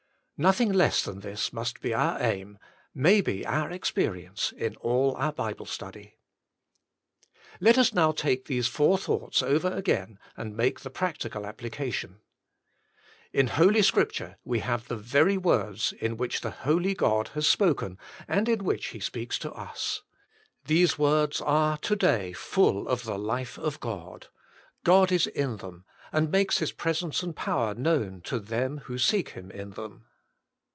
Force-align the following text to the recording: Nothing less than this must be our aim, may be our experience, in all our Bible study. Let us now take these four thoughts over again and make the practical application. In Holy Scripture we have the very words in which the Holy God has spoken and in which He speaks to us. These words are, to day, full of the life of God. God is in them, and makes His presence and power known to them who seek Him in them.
Nothing 0.43 0.71
less 0.73 1.03
than 1.03 1.19
this 1.19 1.53
must 1.53 1.81
be 1.81 1.93
our 1.93 2.19
aim, 2.19 2.57
may 2.95 3.21
be 3.21 3.45
our 3.45 3.69
experience, 3.69 4.51
in 4.51 4.75
all 4.77 5.13
our 5.17 5.31
Bible 5.31 5.67
study. 5.67 6.17
Let 7.59 7.77
us 7.77 7.93
now 7.93 8.11
take 8.11 8.45
these 8.45 8.67
four 8.67 8.97
thoughts 8.97 9.43
over 9.43 9.71
again 9.71 10.17
and 10.35 10.57
make 10.57 10.79
the 10.79 10.89
practical 10.89 11.45
application. 11.45 12.21
In 13.31 13.49
Holy 13.49 13.83
Scripture 13.83 14.37
we 14.43 14.61
have 14.61 14.87
the 14.87 14.95
very 14.97 15.37
words 15.37 15.93
in 15.99 16.17
which 16.17 16.41
the 16.41 16.49
Holy 16.49 16.95
God 16.95 17.27
has 17.35 17.45
spoken 17.45 17.99
and 18.27 18.49
in 18.49 18.63
which 18.63 18.87
He 18.87 18.99
speaks 18.99 19.37
to 19.37 19.51
us. 19.51 20.01
These 20.65 20.97
words 20.97 21.39
are, 21.39 21.77
to 21.77 21.95
day, 21.95 22.33
full 22.33 22.87
of 22.87 23.03
the 23.03 23.19
life 23.19 23.59
of 23.59 23.79
God. 23.79 24.29
God 24.83 25.11
is 25.11 25.27
in 25.27 25.57
them, 25.57 25.85
and 26.11 26.31
makes 26.31 26.57
His 26.57 26.71
presence 26.71 27.21
and 27.21 27.35
power 27.35 27.75
known 27.75 28.21
to 28.21 28.39
them 28.39 28.79
who 28.85 28.97
seek 28.97 29.29
Him 29.29 29.51
in 29.51 29.69
them. 29.69 30.07